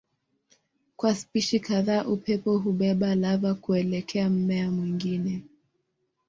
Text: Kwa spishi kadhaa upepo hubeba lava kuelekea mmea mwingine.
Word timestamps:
Kwa 0.95 1.15
spishi 1.15 1.59
kadhaa 1.59 2.03
upepo 2.05 2.57
hubeba 2.57 3.15
lava 3.15 3.55
kuelekea 3.55 4.29
mmea 4.29 4.71
mwingine. 4.71 5.41